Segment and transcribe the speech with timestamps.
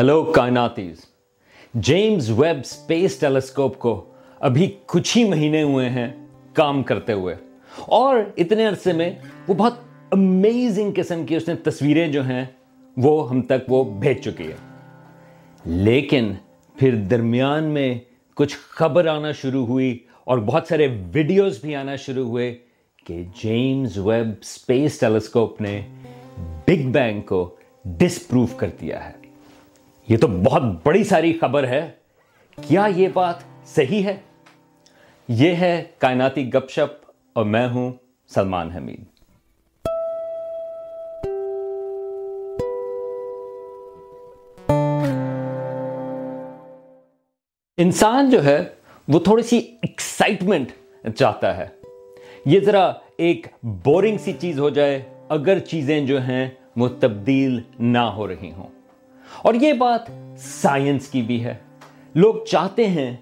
[0.00, 1.00] Hello کائناتیز
[1.86, 3.92] James Webb space telescope کو
[4.40, 6.06] ابھی کچھ ہی مہینے ہوئے ہیں
[6.54, 7.34] کام کرتے ہوئے
[7.88, 9.10] اور اتنے عرصے میں
[9.48, 9.74] وہ بہت
[10.12, 12.44] امیزنگ قسم کی اس نے تصویریں جو ہیں
[12.96, 14.56] وہ ہم تک وہ بھیج چکی ہے
[15.64, 16.32] لیکن
[16.76, 17.94] پھر درمیان میں
[18.36, 22.54] کچھ خبر آنا شروع ہوئی اور بہت سارے ویڈیوز بھی آنا شروع ہوئے
[23.06, 25.80] کہ جیمز ویب اسپیس ٹیلیسکوپ نے
[26.66, 27.48] بگ بینگ کو
[27.84, 29.19] ڈسپروف کر دیا ہے
[30.10, 31.90] یہ تو بہت بڑی ساری خبر ہے۔
[32.68, 33.34] کیا یہ بات
[33.66, 34.16] صحیح ہے؟
[35.28, 37.92] یہ ہے کائناتی گپ شپ اور میں ہوں
[38.34, 39.04] سلمان حمید۔
[47.78, 48.64] انسان جو ہے،
[49.08, 50.68] وہ تھوڑی سی ایکسائٹمنٹ
[51.16, 51.68] چاہتا ہے۔
[52.44, 57.98] یہ ذرا ایک بورنگ سی چیز ہو جائے، اگر چیزیں جو ہیں وہ تبدیل نہ
[57.98, 58.79] ہو رہی ہوں۔
[59.36, 60.00] اور یہ بات
[60.38, 61.54] سائنس کی بھی ہے۔
[62.14, 63.16] لوگ چاہتے ہیں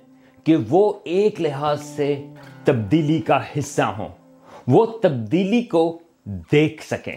[0.44, 2.26] کہ وہ ایک لحاظ سے
[2.64, 4.08] تبدیلی کا حصہ ہوں۔
[4.66, 7.16] وہ تبدیلی کو دیکھ سکیں۔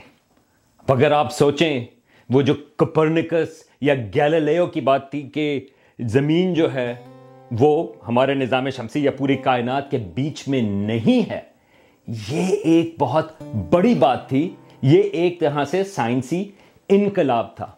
[0.88, 1.86] اگر آپ سوچیں،
[2.30, 5.66] وہ جو کپرنکس یا گیلیلیو کی بات تھی کہ
[6.00, 6.96] زمین جو ہے،
[7.60, 11.40] وہ ہمارے نظام شمسی یا پوری کائنات کے بیچ میں نہیں ہے۔
[12.30, 16.52] یہ ایک بہت بڑی بات تھی۔ یہ ایک طرح سے سائنسی
[16.90, 17.72] انقلاب تھا۔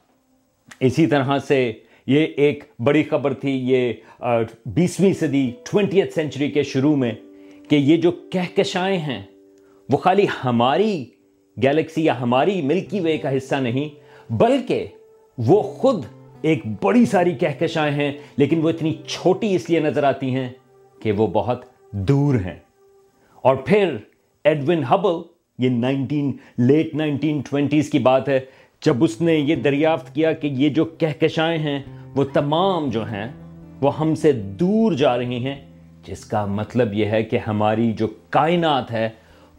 [0.79, 1.71] اسی طرح سے
[2.07, 3.93] یہ ایک بڑی خبر تھی، یہ
[4.65, 7.11] بیسویں صدی ٹوینٹیتھ سینچری کے شروع میں
[7.69, 9.21] کہ یہ جو کہکشائیں ہیں،
[9.89, 11.05] وہ خالی ہماری
[11.57, 13.89] گیلیکسی یا ہماری ملکی وے کا حصہ نہیں،
[14.29, 14.85] بلکہ
[15.37, 16.05] وہ خود
[16.41, 20.49] ایک بڑی ساری کہکشائیں ہیں، لیکن وہ اتنی چھوٹی اس لیے نظر آتی ہیں
[21.01, 22.57] کہ وہ بہت دور ہیں۔
[23.43, 23.95] اور پھر
[24.45, 25.21] ایڈون ہبل،
[25.59, 28.39] یہ نائنٹین، لیٹ نائنٹین ٹوینٹیز کی بات ہے
[28.85, 31.83] جب اس نے یہ دریافت کیا کہ یہ جو کہکشائیں ہیں،
[32.15, 33.31] وہ تمام جو ہیں،
[33.81, 35.65] وہ ہم سے دور جا رہی ہیں،
[36.05, 39.09] جس کا مطلب یہ ہے کہ ہماری جو کائنات ہے،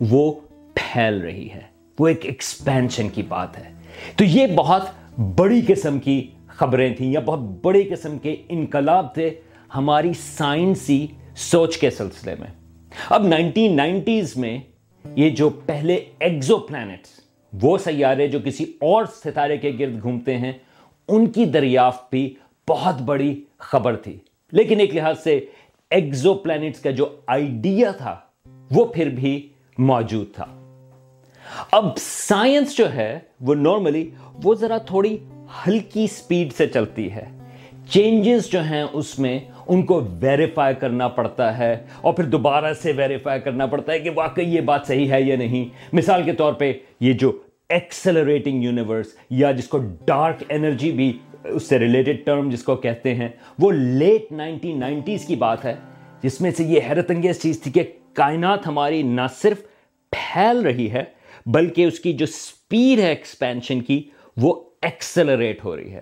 [0.01, 0.33] وہ
[0.75, 1.61] پھیل رہی ہے۔
[1.99, 3.73] وہ ایک ایکسپینشن کی بات ہے۔
[4.17, 4.83] تو یہ بہت
[5.19, 9.31] بڑی قسم کی خبریں تھیں، یا بہت بڑی قسم کے انقلاب تھے
[9.75, 12.49] ہماری سائنسی سوچ کے سلسلے میں۔
[13.11, 14.59] اب نائنٹین نائنٹیز میں
[15.17, 17.24] یہ جو پہلے ایگزو پلانٹس
[17.63, 20.53] وہ سیارے جو کسی اور ستارے کے گرد گھومتے ہیں،
[21.09, 22.35] ان کی دریافت بھی
[22.69, 24.19] بہت بڑی خبر تھی۔
[24.53, 25.41] لیکن ایک لحاظ سے
[25.91, 28.17] ایگزو پلانٹس کا جو آئیڈیا تھا،
[28.71, 29.49] وہ پھر بھی
[29.79, 30.45] موجود تھا۔
[31.73, 34.11] اب سائنس جو ہے، وہ نارملی
[34.43, 35.19] وہ ذرا تھوڑی
[35.67, 37.25] ہلکی سپیڈ سے چلتی ہے۔
[37.89, 42.93] چینجز جو ہیں اس میں، ان کو ویریفائی کرنا پڑتا ہے۔ اور پھر دوبارہ سے
[42.97, 46.53] ویریفائی کرنا پڑتا ہے کہ واقعی یہ بات صحیح ہے یا نہیں۔ مثال کے طور
[46.53, 47.33] پہ یہ جو
[47.71, 51.13] ایکسلریٹنگ یونیورس یا جس کو ڈارک انرجی بھی
[51.45, 55.75] اس سے ریلیٹڈ ٹرم جس کو کہتے ہیں، وہ لیٹ نائنٹین نائنٹیز کی بات ہے،
[56.23, 57.83] جس میں سے یہ حیرت انگیز چیز تھی کہ
[58.15, 59.63] کائنات ہماری نہ صرف
[60.13, 61.05] پھیل رہی ہے،
[61.47, 64.03] بلکہ اس کی جو سپیڈ ہے ایکسپینشن کی،
[64.37, 66.01] وہ ایکسلریٹ ہو رہی ہے۔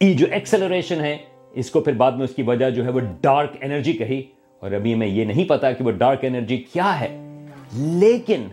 [0.00, 1.16] یہ جو ایکسلریشن ہے،
[1.54, 4.22] اس کو پھر بعد میں اس کی وجہ جو ہے وہ ڈارک انرجی کہی،
[4.62, 7.08] اور ابھی ہمیں یہ نہیں پتا کہ وہ ڈارک انرجی کیا ہے۔
[7.74, 8.46] لیکن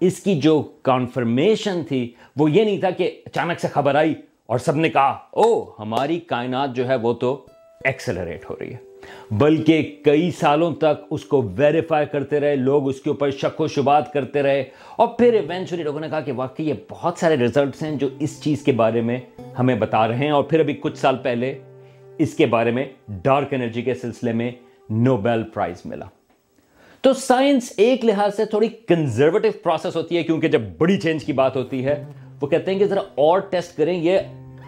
[0.00, 4.14] اس کی جو کانفرمیشن تھی، وہ یہ نہیں تھا کہ اچانک سے خبر آئی
[4.46, 7.46] اور سب نے کہا او ہماری کائنات جو ہے وہ تو
[7.84, 8.88] ایکسلریٹ ہو رہی ہے.
[9.30, 13.68] بلکہ کئی سالوں تک اس کو ویریفائی کرتے رہے، لوگ اس کے اوپر شک و
[13.68, 14.64] شبات کرتے رہے
[14.96, 18.42] اور پھر ایونچولی لوگوں نے کہا کہ واقعی یہ بہت سارے ریزلٹس ہیں جو اس
[18.42, 19.18] چیز کے بارے میں
[19.58, 21.58] ہمیں بتا رہے ہیں اور پھر ابھی کچھ سال پہلے
[22.18, 24.50] اس کے بارے میں ڈارک انرجی کے سلسلے میں
[24.90, 26.04] نوبیل پرائز ملا۔
[27.04, 31.32] تو سائنس ایک لحاظ سے تھوڑی کنزرویٹو پروسیس ہوتی ہے، کیونکہ جب بڑی چینج کی
[31.32, 32.02] بات ہوتی ہے،
[32.40, 34.18] وہ کہتے ہیں کہ ذرا اور ٹیسٹ کریں، یہ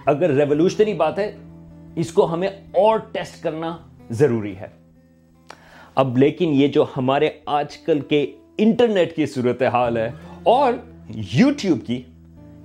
[0.07, 1.31] اگر ریولیوشنری بات ہے،
[1.97, 3.77] اس کو ہمیں اور ٹیسٹ کرنا
[4.11, 4.67] ضروری ہے۔
[5.95, 8.25] اب لیکن یہ جو ہمارے آج کل کے
[8.59, 10.09] انٹرنیٹ کی صورتحال ہے
[10.43, 10.73] اور
[11.35, 12.01] یوٹیوب کی،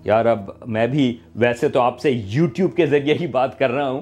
[0.04, 3.90] یار اب میں بھی ویسے تو آپ سے یوٹیوب کے ذریعے ہی بات کر رہا
[3.90, 4.02] ہوں،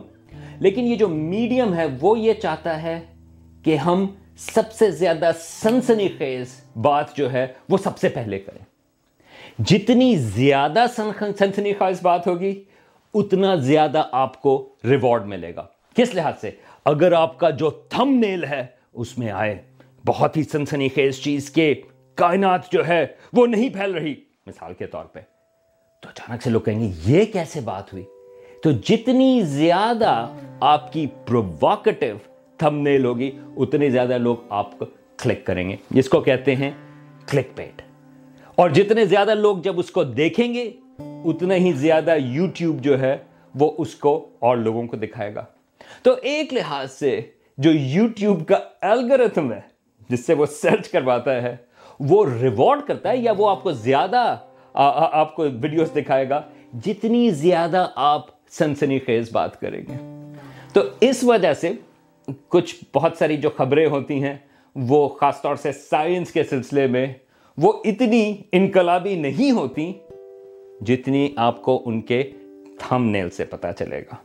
[0.60, 3.00] لیکن یہ جو میڈیم ہے، وہ یہ چاہتا ہے
[3.64, 4.06] کہ ہم
[4.38, 8.66] سب سے زیادہ سنسنی خیز بات جو ہے وہ سب سے پہلے کریں۔
[9.60, 12.64] جتنی زیادہ سنسنی خیز بات ہوگی،
[13.14, 15.66] اتنا زیادہ آپ کو ریوارڈ ملے گا۔
[15.96, 16.52] کس لحاظ سے؟
[16.86, 19.62] اگر آپ کا جو تھم نیل ہے، اس میں آئے
[20.06, 21.82] بہت ہی سنسنی خیز چیز کے
[22.16, 24.16] کائنات جو ہے، وہ نہیں پھیل رہی۔
[24.48, 25.20] مثال کے طور پہ،
[26.02, 28.04] تو اچانک سے لوگ کہیں گے، یہ کیسے بات ہوئی؟
[28.64, 30.28] تو جتنی زیادہ
[30.60, 32.16] آپ کی پرووکٹیو
[32.58, 34.86] تھم نیل ہوگی، اتنے زیادہ لوگ آپ کو
[35.20, 36.72] کلک کریں گے، جس کو کہتے ہیں
[37.32, 37.82] کلک پیٹ
[38.58, 40.70] اور جتنے زیادہ لوگ جب اس کو دیکھیں گے
[41.00, 43.18] اتنا ہی زیادہ یوٹیوب جو ہے،
[43.56, 45.46] وہ اس کو اور لوگوں کو دکھائے گا۔
[46.04, 47.20] تو ایک لحاظ سے
[47.58, 49.60] جو یوٹیوب کا الگرتھم ہے،
[50.10, 51.56] جس سے وہ سرچ کرواتا ہے،
[52.00, 54.36] وہ ریوارڈ کرتا ہے یا وہ آپ کو زیادہ
[54.74, 56.42] آپ کو ویڈیوز دکھائے گا،
[56.86, 59.98] جتنی زیادہ آپ سنسنی خیز بات کریں گے۔
[60.74, 61.72] تو اس وجہ سے
[62.48, 64.38] کچھ بہت ساری جو خبریں ہوتی ہیں،
[64.76, 67.14] وہ خاص طور سے سائنس کے سلسلے میں
[67.58, 69.94] وہ اتنی انقلابی نہیں ہوتی
[70.82, 72.32] جتنی آپ کو ان کے
[72.80, 74.16] تھم نیل سے پتا چلے گا۔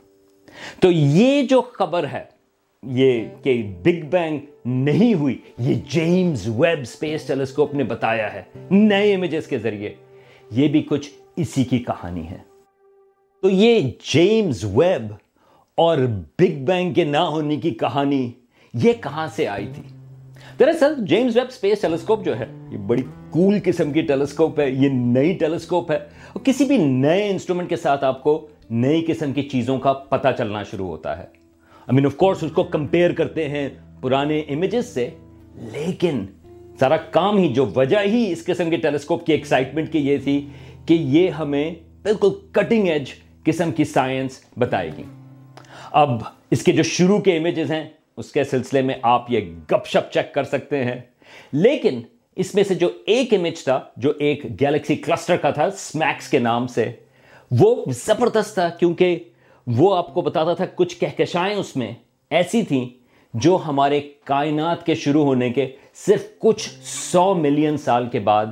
[0.79, 2.23] تو یہ جو خبر ہے،
[2.83, 8.41] یہ کہ بگ بینگ نہیں ہوئی، یہ جیمز ویب سپیس ٹیلیسکوپ نے بتایا ہے
[8.71, 9.93] نئے امیجز کے ذریعے،
[10.51, 12.37] یہ بھی کچھ اسی کی کہانی ہے۔
[13.41, 15.13] تو یہ جیمز ویب
[15.79, 15.97] اور
[16.39, 18.31] بگ بینگ کے نہ ہونے کی کہانی
[18.73, 19.83] یہ کہاں سے آئی تھی؟
[20.59, 24.89] دراصل جیمز ویب سپیس ٹیلیسکوپ جو ہے، یہ بڑی کول قسم کی ٹیلیسکوپ ہے، یہ
[24.89, 29.43] نئی ٹیلیسکوپ ہے۔ اور کسی بھی نئے انسٹرومنٹ کے ساتھ آپ کو نئی قسم کی
[29.43, 31.25] چیزوں کا پتہ چلنا شروع ہوتا ہے۔
[31.91, 33.69] مین آف کورس اس کو کمپیئر کرتے ہیں
[34.01, 35.09] پرانے امیجز سے،
[35.55, 36.25] لیکن
[36.79, 40.47] سارا کام ہی، جو وجہ ہی اس قسم کے ٹیلیسکوپ کی ایکسائٹمنٹ کی یہ تھی
[40.85, 43.05] کہ یہ ہمیں بالکل کٹنگ ایج
[43.43, 45.03] قسم کی سائنس بتائے گی۔
[45.91, 46.09] اب
[46.51, 49.39] اس کے جو شروع کے امیجز ہیں، اس کے سلسلے میں آپ یہ
[49.71, 51.01] گپ شپ چیک کر سکتے ہیں۔
[51.53, 52.01] لیکن
[52.35, 56.39] اس میں سے جو ایک امیج تھا، جو ایک گیلیکسی کلسٹر کا تھا سمیکس کے
[56.39, 56.91] نام سے،
[57.51, 59.23] وہ زبردست تھا کیونکہ
[59.67, 61.91] وہ آپ کو بتاتا تھا کچھ کہکشائیں اس میں
[62.29, 62.89] ایسی تھیں
[63.33, 68.45] جو ہمارے کائنات کے شروع ہونے کے صرف کچھ سو ملین سال کے بعد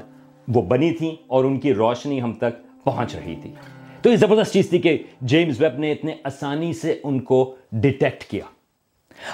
[0.47, 3.53] وہ بنی تھیں اور ان کی روشنی ہم تک پہنچ رہی تھی۔
[4.07, 8.23] تو یہ زبردست چیز تھی کہ جیمز ویب نے اتنے آسانی سے ان کو ڈیٹیکٹ
[8.23, 8.43] کیا۔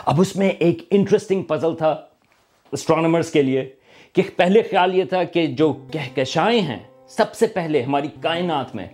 [0.06, 2.02] اب اس میں ایک انٹرسٹنگ پزل تھا
[2.72, 3.70] اسٹرانومرز کے لیے
[4.14, 8.88] کہ پہلے خیال یہ تھا کہ جو کہکشائیں ہیں، سب سے پہلے ہماری کائنات میں،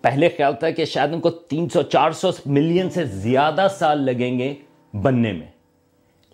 [0.00, 4.02] پہلے خیال تھا کہ شاید ان کو تین سو، چار سو ملین سے زیادہ سال
[4.02, 4.54] لگیں گے
[5.02, 5.46] بننے میں۔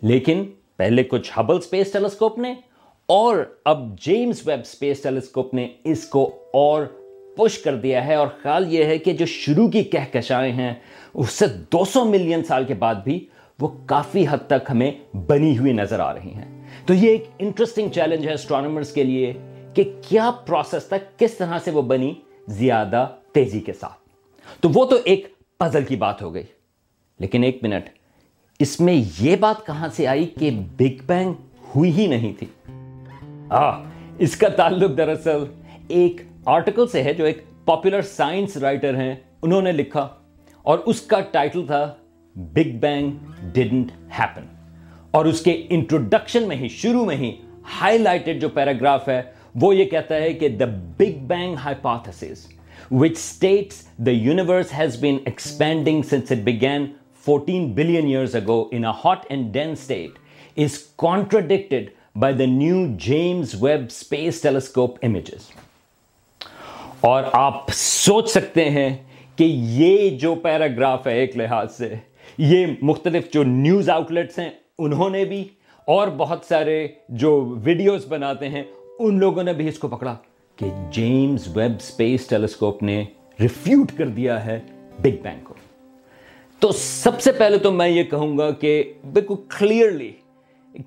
[0.03, 0.45] لیکن
[0.77, 2.55] پہلے کچھ ہبل سپیس ٹیلیسکوپ نے
[3.07, 6.87] اور اب جیمز ویب سپیس ٹیلیسکوپ نے اس کو اور
[7.37, 10.75] پش کر دیا ہے اور خیال یہ ہے کہ جو شروع کی کہکشائیں ہیں،
[11.15, 13.27] اس سے دو سو ملین سال کے بعد بھی
[13.61, 17.89] وہ کافی حد تک ہمیں بنی ہوئی نظر آ رہی ہیں۔ تو یہ ایک انٹرسٹنگ
[17.89, 19.33] چیلنج ہے اسٹرانومرز کے لیے
[19.75, 22.15] کہ کیا پروسیس تک کس طرح سے وہ بنی
[22.49, 23.99] زیادہ تیزی کے ساتھ۔
[24.61, 25.27] تو وہ تو ایک
[25.59, 26.43] پزل کی بات ہو گئی۔
[27.19, 27.89] لیکن ایک منٹ،
[28.59, 31.33] اس میں یہ بات کہاں سے آئی کہ بگ بینگ
[31.75, 32.47] ہوئی ہی نہیں تھی؟
[34.19, 35.45] اس کا تعلق دراصل
[35.89, 36.17] ایک
[36.47, 40.09] آرٹیکل سے ہے جو ایک پاپولر سائنس رائٹر ہیں انہوں نے لکھا
[40.65, 41.85] اور اس کا ٹائٹل تھا
[42.37, 43.11] بگ بینگ
[43.55, 44.47] ڈنٹ ہیپن
[45.11, 47.35] اور اس کے انٹروڈکشن میں ہی شروع میں ہی
[47.81, 49.23] ہائی لائٹڈ جو پیراگراف ہے
[49.63, 50.65] وہ یہ کہتا ہے کہ the
[50.99, 52.47] big bang hypothesis
[52.91, 56.95] which states the universe has been expanding since it began
[57.27, 60.17] 14 billion years ago in a hot and dense state,
[60.57, 65.51] is contradicted by the new James Webb Space Telescope images.
[67.05, 68.89] اور آپ سوچ سکتے ہیں
[69.37, 71.95] کہ یہ جو paragraph ہے ایک لحاظ سے،
[72.39, 74.49] یہ مختلف جو نیوز آؤٹ لیٹس ہیں
[74.79, 75.43] انہوں نے بھی
[75.89, 77.35] اور بہت سارے جو
[77.65, 78.63] ویڈیوز بناتے ہیں،
[78.99, 80.17] ان لوگوں نے بھی اس کو پکڑا
[80.59, 83.03] کہ جیمز ویب سپیس ٹیلیسکوپ نے
[83.41, 84.61] ریفیوٹ کر دیا ہے
[84.99, 85.55] بگ بینگ کو۔
[86.63, 90.13] تو سب سے پہلے تو میں یہ کہوں گا کہ بالکل کلیئرلی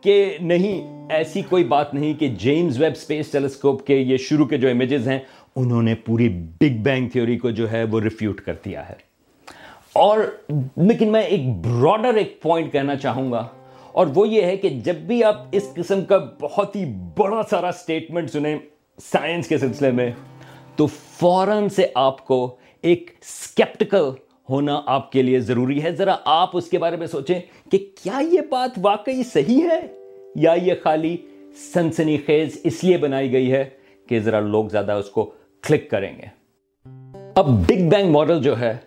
[0.04, 4.58] کہ نہیں، ایسی کوئی بات نہیں کہ جیمز ویب سپیس ٹیلیسکوپ کے یہ شروع کے
[4.58, 5.20] جو امیجز ہیں
[5.58, 8.96] انہوں نے پوری بگ بینگ تھیوری کو جو ہے وہ ریفیوٹ کر دیا ہے۔
[9.94, 10.20] اور
[10.78, 13.46] لیکن میں ایک براڈر ایک پوائنٹ کہنا چاہوں گا،
[13.92, 16.86] اور وہ یہ ہے کہ جب بھی آپ اس قسم کا بہت ہی
[17.18, 18.58] بڑا سارا سٹیٹمنٹ سنیں
[19.04, 20.12] سائنس کے سلسلے میں،
[20.76, 24.10] تو فوراً سے آپ کو ایک سکیپٹیکل
[24.50, 27.40] ہونا آپ کے لیے ضروری ہے۔ ذرا آپ اس کے بارے میں سوچیں
[27.72, 29.80] کہ کیا یہ بات واقعی صحیح ہے
[30.36, 31.16] یا یہ خالی
[31.74, 33.64] سنسنی خیز اس لیے بنائی گئی ہے
[34.10, 35.32] کہ ذرا لوگ زیادہ اس کو
[35.68, 36.26] کلک کریں گے۔
[37.36, 38.78] اب بگ بینگ ماڈل جو ہے،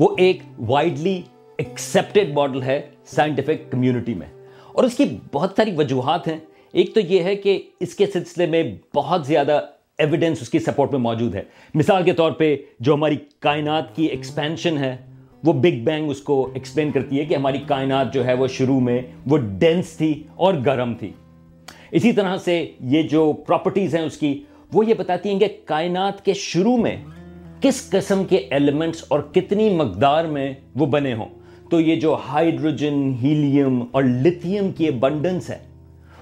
[0.00, 1.22] وہ ایک وائڈلی
[1.56, 4.26] ایکسپٹیڈ ماڈل ہے سائنٹیفک کمیونٹی میں۔
[4.72, 6.36] اور اس کی بہت ساری وجوہات ہیں۔
[6.72, 8.62] ایک تو یہ ہے کہ اس کے سلسلے میں
[8.94, 9.66] بہت زیادہ
[9.98, 11.42] ایویڈنس اس کی سپورٹ میں موجود ہے۔
[11.74, 14.96] مثال کے طور پہ جو ہماری کائنات کی ایکسپینشن ہے،
[15.44, 18.80] وہ بگ بینگ اس کو ایکسپلین کرتی ہے کہ ہماری کائنات جو ہے، وہ شروع
[18.80, 21.12] میں وہ ڈینس تھی اور گرم تھی۔
[21.90, 26.24] اسی طرح سے یہ جو پراپرٹیز ہیں اس کی وہ یہ بتاتی ہیں کہ کائنات
[26.24, 27.04] کے شروع میں
[27.60, 31.28] کس قسم کے ایلیمنٹس اور کتنی مقدار میں وہ بنے ہوں؟
[31.70, 35.58] تو یہ جو ہائیڈروجن ہیلیم اور لتھیم کی ابنڈنس ہے،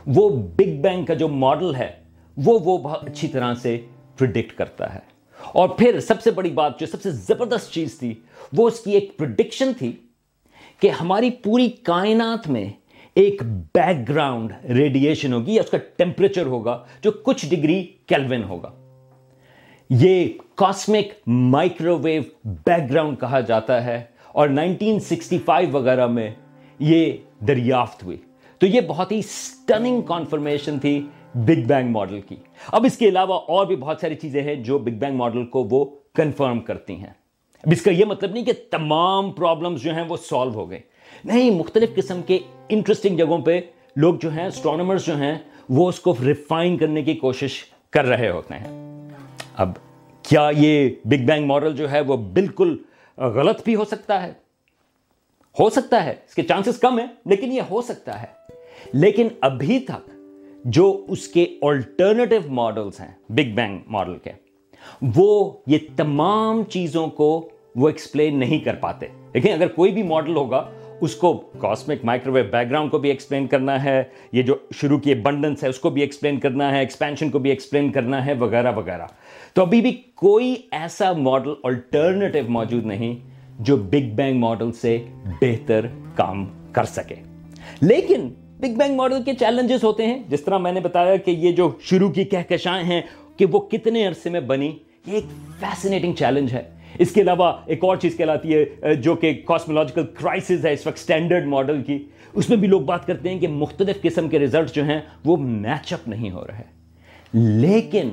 [0.06, 1.90] وہ بگ بینگ کا جو ماڈل ہے،
[2.36, 3.80] وہ وہ بہت اچھی طرح سے
[4.18, 5.00] پرڈکٹ کرتا ہے۔
[5.42, 8.14] اور پھر سب سے بڑی بات، جو سب سے زبردست چیز تھی،
[8.52, 9.92] وہ اس کی ایک پرڈکشن تھی
[10.80, 12.68] کہ ہماری پوری کائنات میں
[13.16, 13.42] ایک
[13.74, 18.70] بیک گراؤنڈ ریڈیشن ہوگی یا اس کا ٹیمپریچر ہوگا جو کچھ ڈگری کیلوین ہوگا.
[19.90, 22.22] یہ cosmic microwave
[22.66, 26.28] background کہا جاتا ہے اور نائنٹین سکسٹی فائیو وغیرہ میں
[26.80, 27.12] یہ
[27.46, 28.16] دریافت ہوئی.
[28.60, 31.00] تو یہ بہت ہی سٹننگ کانفرمیشن تھی
[31.34, 32.36] بگ بینگ ماڈل کی.
[32.72, 35.64] اب اس کے علاوہ اور بھی بہت ساری چیزیں ہیں جو بگ بینگ ماڈل کو
[35.70, 37.12] وہ کنفرم کرتی ہیں.
[37.64, 40.80] اب اس کا یہ مطلب نہیں کہ تمام پرابلمز جو ہیں وہ سالو ہو گئے
[41.24, 43.60] نہیں، مختلف قسم کے انٹرسٹنگ جگہوں پہ
[43.96, 48.30] لوگ جو ہیں اسٹرانومرز جو ہیں، وہ اس کو ریفائن کرنے کی کوشش کر رہے
[48.30, 49.08] ہوتے ہیں۔
[49.56, 49.72] اب
[50.22, 52.76] کیا یہ بگ بینگ ماڈل جو ہے، وہ بالکل
[53.16, 54.32] غلط بھی ہو سکتا ہے؟
[55.60, 58.26] ہو سکتا ہے، اس کے چانسز کم ہیں، لیکن یہ ہو سکتا ہے۔
[58.92, 60.10] لیکن ابھی تک
[60.64, 64.32] جو اس کے آلٹرنیٹو ماڈلز ہیں بگ بینگ ماڈل کے،
[65.16, 70.36] وہ یہ تمام چیزوں کو وہ ایکسپلین نہیں کر پاتے۔ دیکھیں، اگر کوئی بھی ماڈل
[70.36, 74.54] ہوگا اس کو cosmic microwave background کو بھی ایکسپلین کرنا ہے، یہ جو
[74.74, 78.26] شروع کی بنڈنس ہے، اس کو بھی ایکسپلین کرنا ہے ایکسپینشن کو بھی ایکسپلین کرنا
[78.26, 79.06] ہے، وغیرہ وغیرہ۔
[79.54, 83.14] تو ابھی بھی کوئی ایسا ماڈل آلٹرنیٹو موجود نہیں
[83.58, 85.04] جو بگ بینگ ماڈل سے
[85.40, 87.14] بہتر کام کر سکے۔
[87.80, 88.28] لیکن
[88.60, 91.70] بگ بینگ ماڈل کے چیلنجز ہوتے ہیں۔ جس طرح میں نے بتایا کہ یہ جو
[91.80, 93.02] شروع کی کہکشائیں ہیں
[93.36, 95.24] کہ وہ کتنے عرصے میں بنی، یہ ایک
[95.60, 100.64] فیسنیٹنگ چیلنج ہے۔ اس کے علاوہ ایک اور چیز کہلاتی ہے جو کہ کاسمولوجیکل کرائسس
[100.64, 104.02] ہے، اس وقت سٹینڈرڈ ماڈل کی۔ اس میں بھی لوگ بات کرتے ہیں کہ مختلف
[104.02, 106.62] قسم کے ریزلٹ جو ہیں، وہ میچ اپ نہیں ہو رہے۔
[107.34, 108.08] لیکن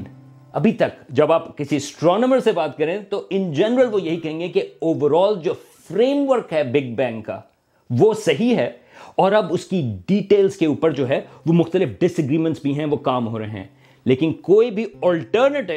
[0.54, 4.40] ابھی تک جب آپ کسی اسٹرانومر سے بات کریں، تو ان جنرل وہ یہی کہیں
[4.40, 5.54] گے کہ اوور آل جو
[5.88, 7.42] فریم ورک ہے بگ بینگ کا،
[7.90, 8.72] وہ صحیح ہے۔
[9.16, 12.86] اور اب اس کی ڈیٹیلز کے اوپر جو ہے، وہ مختلف ڈس اگریمنٹس بھی ہیں،
[12.86, 13.64] وہ کام ہو رہے ہیں۔
[14.06, 15.74] لیکن کوئی بھی آلٹرنیٹو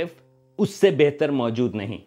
[0.59, 1.99] اس سے بہتر موجود نہیں۔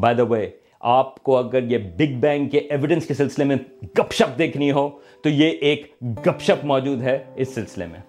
[0.00, 3.56] بائی دا وے آپ کو اگر یہ بگ بینگ کے ایویڈنس کے سلسلے میں
[3.98, 4.88] گپ شپ دیکھنی ہو،
[5.22, 8.00] تو یہ ایک گپ شپ موجود ہے اس سلسلے میں۔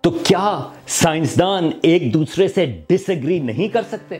[0.00, 4.18] تو کیا سائنسدان ایک دوسرے سے ڈس اگری نہیں کر سکتے؟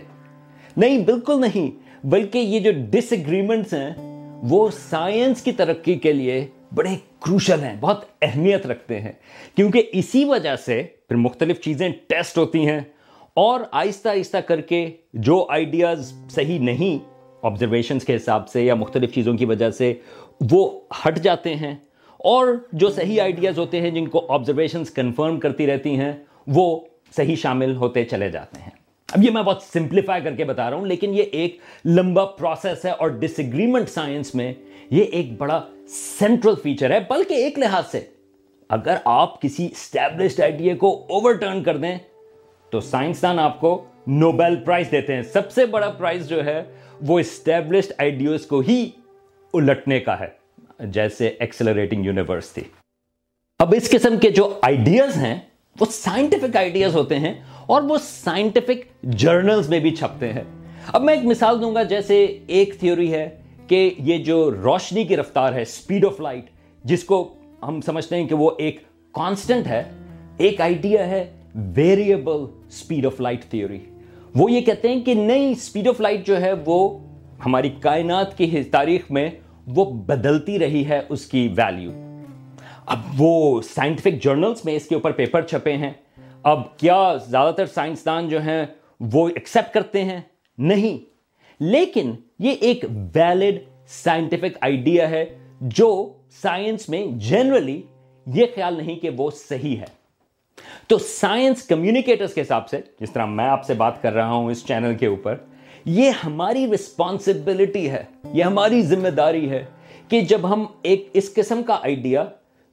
[0.76, 1.70] نہیں، بالکل نہیں۔
[2.06, 3.94] بلکہ یہ جو ڈس اگریمنٹس ہیں،
[4.42, 9.12] وہ سائنس کی ترقی کے لیے بڑے کروشل ہیں، بہت اہمیت رکھتے ہیں۔
[9.56, 12.80] کیونکہ اسی وجہ سے پھر مختلف چیزیں ٹیسٹ ہوتی ہیں۔
[13.36, 16.98] اور آہستہ آہستہ کر کے جو آئیڈیاز صحیح نہیں
[17.42, 19.92] آبزرویشنس کے حساب سے یا مختلف چیزوں کی وجہ سے
[20.50, 20.68] وہ
[21.06, 21.74] ہٹ جاتے ہیں
[22.20, 26.12] اور جو صحیح آئیڈیاز ہوتے ہیں جن کو آبزرویشنس کنفرم کرتی رہتی ہیں
[26.46, 26.78] وہ
[27.16, 28.70] صحیح شامل ہوتے چلے جاتے ہیں۔
[29.08, 32.84] اب یہ میں بہت سمپلیفائی کر کے بتا رہا ہوں، لیکن یہ ایک لمبا پروسیس
[32.84, 34.52] ہے اور ڈس اگریمنٹ سائنس میں
[34.90, 38.00] یہ ایک بڑا سینٹرل فیچر ہے، بلکہ ایک لحاظ سے
[38.70, 41.96] اگر آپ کسی اسٹیبلشڈ آئیڈیا کو اوور ٹرن کر دیں
[42.74, 43.70] تو سائنسدان آپ کو
[44.06, 46.62] نوبیل پرائز دیتے ہیں۔ سب سے بڑا پرائز جو ہے،
[47.00, 48.90] وہ اسٹیبلشڈ آئیڈیوز کو ہی
[49.54, 50.26] الٹنے کا ہے،
[50.86, 52.62] جیسے ایکسلریٹنگ یونیورس تھی۔
[53.58, 55.38] اب اس قسم کے جو آئیڈیاز ہیں،
[55.80, 57.34] وہ سائنٹیفک آئیڈیاز ہوتے ہیں
[57.66, 60.44] اور وہ سائنٹیفک جرنلز میں بھی چھپتے ہیں۔
[60.92, 63.28] اب میں ایک مثال دوں گا، جیسے ایک تھیوری ہے
[63.68, 66.50] کہ یہ جو روشنی کی رفتار ہے اسپیڈ آف لائٹ
[66.84, 67.22] جس کو
[67.62, 68.82] ہم سمجھتے ہیں کہ وہ ایک
[69.14, 69.82] کانسٹنٹ ہے،
[70.36, 71.24] ایک آئیڈیا ہے
[71.54, 73.78] variable speed of light theory
[74.34, 76.98] وہ یہ کہتے ہیں کہ نئی اسپیڈ آف لائٹ جو ہے وہ
[77.46, 79.30] ہماری کائنات کی تاریخ میں
[79.66, 81.92] وہ بدلتی رہی ہے اس کی ویلیو
[82.86, 85.92] اب وہ سائنٹیفک جرنلز میں اس کے اوپر پیپر چھپے ہیں.
[86.42, 88.66] اب کیا زیادہ تر سائنسدان جو ہیں
[89.00, 90.20] وہ ایکسپٹ کرتے ہیں؟
[90.58, 90.98] نہیں.
[91.60, 92.84] لیکن یہ ایک
[93.14, 93.58] ویلڈ
[93.88, 95.24] سائنٹیفک آئیڈیا ہے
[95.60, 97.82] جو سائنس میں جنرلی
[98.26, 100.03] یہ خیال نہیں کہ وہ صحیح ہے.
[100.86, 104.50] تو سائنس کمیونیکیٹرز کے حساب سے، جس طرح میں آپ سے بات کر رہا ہوں
[104.50, 105.36] اس چینل کے اوپر،
[105.84, 109.64] یہ ہماری رسپانسبلٹی ہے، یہ ہماری ذمہ داری ہے
[110.08, 112.24] کہ جب ہم ایک اس قسم کا آئیڈیا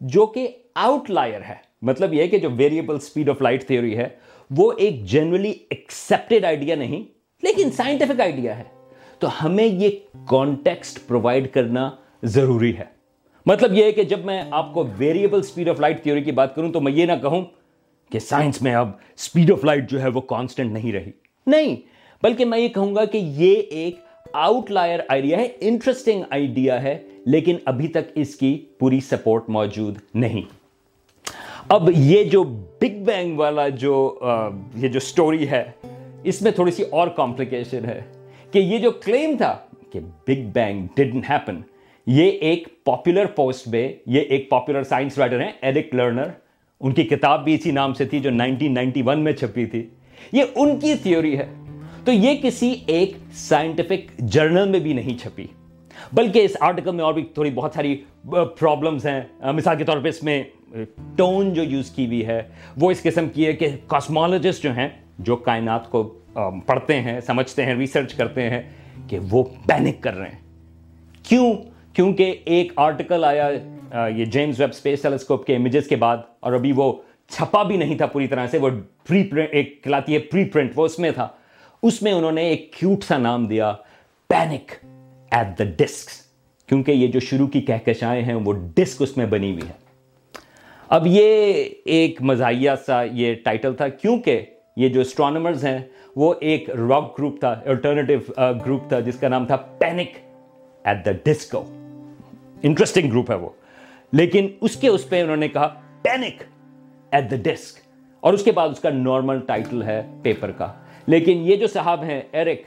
[0.02, 4.10] جو کہ آؤٹ لائر ہے مطلب یہ کہ جو variable speed of light theory ہے،
[4.50, 7.04] وہ ایک جنرلی ایکسپٹیڈ آئیڈیا نہیں،
[7.44, 8.64] لیکن سائنٹیفک آئیڈیا ہے۔
[9.20, 9.90] تو ہمیں یہ
[10.28, 11.90] کانٹیکسٹ پرووائڈ کرنا
[12.24, 12.86] ضروری ہے۔
[13.46, 16.56] مطلب یہ ہے کہ جب میں آپ کو variable speed of light theory کی بات
[16.56, 17.42] کروں تو میں یہ نہ کہوں
[18.12, 21.12] کہ سائنس میں اب اسپیڈ آف لائٹ جو ہے وہ کانسٹنٹ نہیں رہی۔
[21.48, 21.75] نہیں،
[22.24, 23.96] بلکہ میں یہ کہوں گا کہ یہ ایک
[24.34, 29.98] آؤٹ لائر آئیڈیا ہے انٹرسٹنگ آئیڈیا ہے، لیکن ابھی تک اس کی پوری سپورٹ موجود
[30.13, 30.41] نہیں۔
[31.70, 32.44] اب یہ جو
[32.82, 34.20] بگ بینگ والا جو
[34.75, 35.63] یہ جو سٹوری ہے،
[36.24, 38.01] اس میں تھوڑی سی اور کمپلیکیشن ہے۔
[38.51, 39.58] کہ یہ جو کلیم تھا
[39.91, 41.62] کہ بگ بینگ ڈن ہیپن
[42.08, 46.27] یہ ایک پاپولر پوسٹ میں، یہ ایک پاپولر سائنس رائٹر ہیں ایرک لرنر
[46.82, 49.90] ان کی کتاب بھی اسی نام سے تھی جو نائنٹین نائنٹی ون میں چھپی تھی۔
[50.32, 51.54] یہ ان کی تھیوری ہے۔
[52.06, 55.48] تو یہ کسی ایک سائنٹیفک جرنل میں بھی نہیں چھپی۔
[56.14, 58.04] بلکہ اس آرٹیکل میں اور بھی تھوڑی بہت ساری
[58.60, 60.44] پرابلمس ہیں۔ مثال کے طور پہ اس میں
[61.16, 62.42] ٹون جو یوز کی ہوئی ہے،
[62.78, 66.20] وہ اس قسم کی ہے کہ کاسمالوجسٹ جو ہیں، جو کائنات کو
[66.66, 68.62] پڑھتے ہیں، سمجھتے ہیں ریسرچ کرتے ہیں
[69.08, 70.40] کہ وہ پینک کر رہے ہیں۔
[71.24, 71.54] کیوں؟
[71.94, 73.50] کیونکہ ایک آرٹیکل آیا
[73.93, 76.91] یہ جیمز ویب اسپیس ٹیلیسکوپ کے امیجز کے بعد، اور ابھی وہ
[77.31, 78.69] چھپا بھی نہیں تھا پوری طرح سے، وہ
[79.10, 81.27] پری پرنٹ ایک کھلاتی ہے پری پرنٹ وہ اس میں تھا۔
[81.83, 83.74] اس میں انہوں نے ایک کیوٹ سا نام دیا
[84.29, 84.71] پینک
[85.31, 86.10] ایٹ دا ڈسک
[86.69, 89.79] کیونکہ یہ جو شروع کی کہکشائیں ہیں، وہ ڈسک اس میں بنی ہوئی ہے
[90.89, 94.41] اب یہ ایک مزاحیہ سا یہ ٹائٹل تھا، کیونکہ
[94.75, 95.79] یہ جو اسٹرانومرز ہیں،
[96.15, 98.13] وہ ایک راک گروپ تھا الٹرنیٹو
[98.65, 100.17] گروپ تھا، جس کا نام تھا panic
[100.86, 101.63] at the disco
[102.63, 103.50] interesting group ہے وہ۔
[104.13, 105.68] لیکن اس کے اس پہ انہوں نے کہا
[106.01, 106.44] پینک
[107.12, 107.80] ایٹ دا ڈسک
[108.24, 110.72] اور اس کے بعد اس کا نارمل ٹائٹل ہے پیپر کا.
[111.08, 112.62] لیکن یہ جو صاحب ہیں ایرک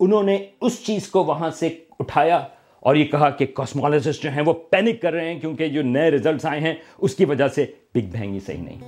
[0.00, 2.36] انہوں نے اس چیز کو وہاں سے اٹھایا
[2.80, 6.10] اور یہ کہا کہ کاسمالوجسٹ جو ہیں وہ پینک کر رہے ہیں کیونکہ جو نئے
[6.10, 8.78] ریزلٹس آئے ہیں، اس کی وجہ سے بگ بینگ ہی صحیح نہیں.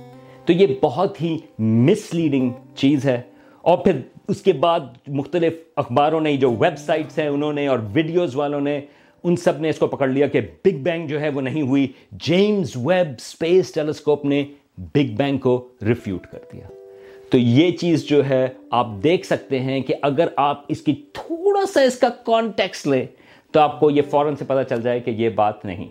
[0.45, 3.21] تو یہ بہت ہی مس لیڈنگ چیز ہے.
[3.61, 7.79] اور پھر اس کے بعد مختلف اخباروں نے جو ویب سائٹس ہیں انہوں نے اور
[7.93, 8.79] ویڈیوز والوں نے
[9.23, 11.87] ان سب نے اس کو پکڑ لیا کہ بگ بینگ جو ہے وہ نہیں ہوئی۔
[12.11, 14.45] جیمز ویب سپیس ٹیلیسکوپ نے
[14.77, 16.67] بگ بینگ کو ریفیوٹ کر دیا۔
[17.29, 21.65] تو یہ چیز جو ہے آپ دیکھ سکتے ہیں کہ اگر آپ اس کی تھوڑا
[21.65, 23.05] سا اس کا کانٹیکس لیں
[23.51, 25.87] تو آپ کو یہ فوراً سے پتا چل جائے کہ یہ بات نہیں۔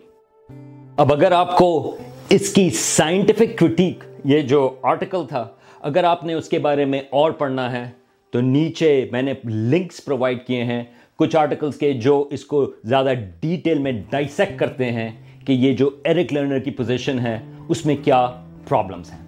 [0.96, 1.96] اب اگر آپ کو
[2.28, 5.48] اس کی سائنٹیفک کرٹیک یہ جو آرٹیکل تھا،
[5.80, 7.90] اگر آپ نے اس کے بارے میں اور پڑھنا ہے،
[8.30, 10.84] تو نیچے میں نے لنکس پرووائڈ کیے ہیں۔
[11.16, 15.10] کچھ آرٹیکلز کے جو اس کو زیادہ ڈیٹیل میں ڈائسیکٹ کرتے ہیں
[15.46, 17.38] کہ یہ جو ایرک لرنر کی پوزیشن ہے،
[17.68, 18.26] اس میں کیا
[18.68, 19.18] پرابلمز ہیں۔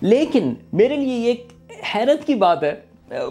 [0.00, 1.34] لیکن میرے لیے یہ
[1.94, 2.74] حیرت کی بات ہے،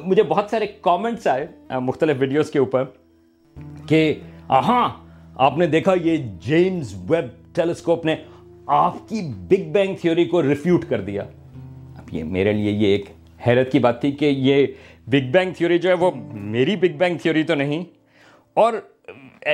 [0.06, 1.48] مجھے بہت سارے کامنٹس آئے
[1.80, 2.84] مختلف ویڈیوز کے اوپر
[3.88, 4.14] کہ
[4.50, 4.90] ہاں
[5.36, 8.16] آپ نے دیکھا یہ جیمز ویب ٹیلیسکوپ نے
[8.66, 11.24] آپ کی بگ بینگ تھیوری کو ریفیوٹ کر دیا۔
[11.96, 13.06] اب یہ میرے لیے یہ ایک
[13.48, 14.66] حیرت کی بات تھی کہ یہ
[15.08, 17.84] بگ بینگ تھیوری جو ہے وہ میری بگ بینگ تھیوری تو نہیں۔
[18.54, 18.74] اور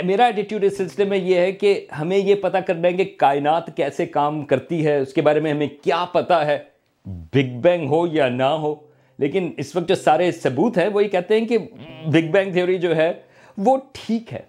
[0.03, 3.77] میرا ایٹیٹیوڈ اس سلسلے میں یہ ہے کہ ہمیں یہ پتہ کرنا ہے کہ کائنات
[3.77, 6.59] کیسے کام کرتی ہے، اس کے بارے میں ہمیں کیا پتہ ہے
[7.05, 8.75] بگ بینگ ہو یا نہ ہو۔
[9.19, 11.57] لیکن اس وقت جو سارے ثبوت ہیں، وہی کہتے ہیں کہ
[12.05, 13.13] بگ بینگ تھیوری جو ہے،
[13.57, 14.41] وہ ٹھیک ہے۔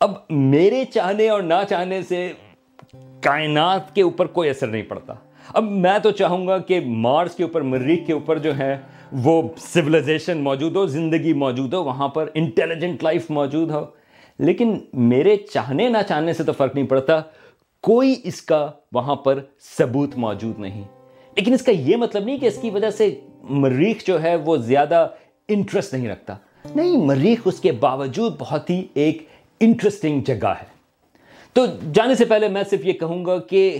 [0.00, 2.32] اب میرے چاہنے اور نہ چاہنے سے
[3.20, 5.14] کائنات کے اوپر کوئی اثر نہیں پڑتا۔
[5.54, 8.78] اب میں تو چاہوں گا کہ مارس کے اوپر مریخ کے اوپر جو ہے
[9.24, 13.84] وہ سولیزیشن موجود ہو، زندگی موجود ہو، وہاں پر انٹیلیجنٹ لائف موجود ہو۔
[14.38, 17.20] لیکن میرے چاہنے نہ چاہنے سے تو فرق نہیں پڑتا۔
[17.82, 19.40] کوئی اس کا وہاں پر
[19.78, 20.84] ثبوت موجود نہیں۔
[21.36, 24.56] لیکن اس کا یہ مطلب نہیں کہ اس کی وجہ سے مریخ جو ہے وہ
[24.56, 25.08] زیادہ
[25.48, 26.34] انٹرسٹ نہیں رکھتا۔
[26.74, 29.26] نہیں، مریخ اس کے باوجود بہت ہی ایک
[29.60, 30.76] انٹرسٹنگ جگہ ہے۔
[31.52, 33.78] تو جانے سے پہلے میں صرف یہ کہوں گا کہ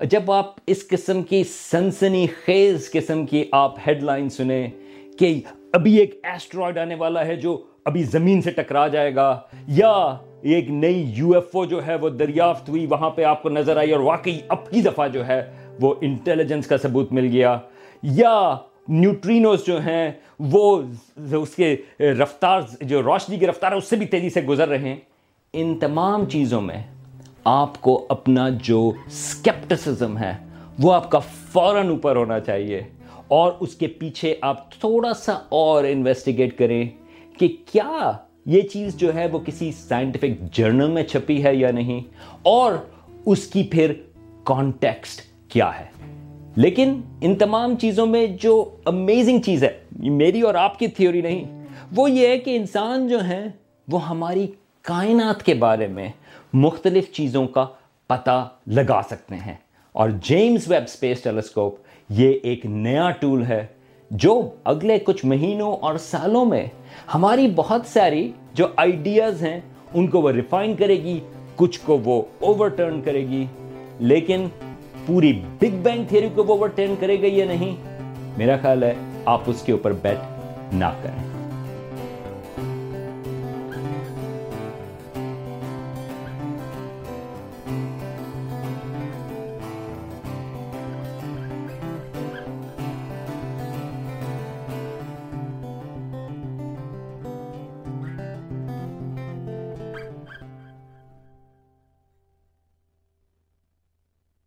[0.00, 4.68] جب آپ اس قسم کی سنسنی خیز قسم کی آپ ہیڈ لائن سنیں
[5.18, 5.40] کہ
[5.72, 10.70] ابھی ایک ایسٹرائڈ آنے والا ہے جو ابھی زمین سے ٹکرا جائے گا، یا ایک
[10.70, 13.92] نئی یو ایف او جو ہے وہ دریافت ہوئی، وہاں پہ آپ کو نظر آئی
[13.92, 15.40] اور واقعی اب کی دفعہ جو ہے
[15.80, 17.56] وہ انٹیلیجنس کا ثبوت مل گیا۔
[18.02, 18.56] یا
[18.88, 20.82] نیوٹرینوز جو ہیں وہ
[21.32, 24.88] اس کے رفتار، جو روشنی کی رفتار ہے، اس سے بھی تیزی سے گزر رہے
[24.88, 24.96] ہیں۔
[25.52, 26.82] ان تمام چیزوں میں
[27.44, 30.36] آپ کو اپنا جو سکیپٹسزم ہے،
[30.78, 32.82] وہ آپ کا فوراً اوپر ہونا چاہیے۔
[33.28, 36.88] اور اس کے پیچھے آپ تھوڑا سا اور انویسٹیگیٹ کریں
[37.38, 38.12] کہ کیا
[38.46, 42.00] یہ چیز جو ہے وہ کسی سائنٹیفک جرنل میں چھپی ہے یا نہیں،
[42.42, 42.72] اور
[43.26, 43.92] اس کی پھر
[44.44, 45.86] کانٹیکسٹ کیا ہے۔
[46.56, 51.66] لیکن ان تمام چیزوں میں جو امیزنگ چیز ہے، میری اور آپ کی تھیوری نہیں،
[51.96, 53.48] وہ یہ ہے کہ انسان جو ہیں،
[53.88, 54.46] وہ ہماری
[54.82, 56.08] کائنات کے بارے میں
[56.52, 57.66] مختلف چیزوں کا
[58.06, 59.54] پتہ لگا سکتے ہیں۔
[59.92, 61.76] اور جیمز ویب اسپیس ٹیلیسکوپ
[62.08, 63.66] یہ ایک نیا ٹول ہے
[64.10, 66.66] جو اگلے کچھ مہینوں اور سالوں میں
[67.14, 69.60] ہماری بہت ساری جو آئیڈیاز ہیں،
[69.94, 71.20] ان کو وہ ریفائن کرے گی،
[71.56, 73.46] کچھ کو وہ اوور ٹرن کرے گی۔
[73.98, 74.48] لیکن
[75.06, 77.76] پوری بگ بینگ تھیوری کو وہ اوور ٹرن کرے گا یا نہیں؟
[78.38, 80.18] میرا خیال ہے آپ اس کے اوپر بیٹ
[80.72, 81.29] نہ کریں۔